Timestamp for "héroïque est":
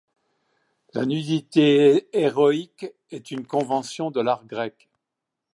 2.11-3.29